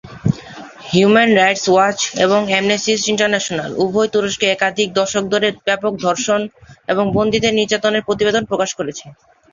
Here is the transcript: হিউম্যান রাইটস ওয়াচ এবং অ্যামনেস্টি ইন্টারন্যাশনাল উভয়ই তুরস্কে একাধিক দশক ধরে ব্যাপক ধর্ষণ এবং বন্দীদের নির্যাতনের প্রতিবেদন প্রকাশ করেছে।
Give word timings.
হিউম্যান 0.89 1.29
রাইটস 1.35 1.65
ওয়াচ 1.69 1.99
এবং 2.25 2.39
অ্যামনেস্টি 2.47 2.93
ইন্টারন্যাশনাল 3.11 3.71
উভয়ই 3.83 4.09
তুরস্কে 4.13 4.45
একাধিক 4.49 4.87
দশক 4.99 5.23
ধরে 5.33 5.47
ব্যাপক 5.67 5.93
ধর্ষণ 6.05 6.41
এবং 6.87 7.05
বন্দীদের 7.17 7.53
নির্যাতনের 7.59 8.05
প্রতিবেদন 8.07 8.43
প্রকাশ 8.49 8.69
করেছে। 8.79 9.05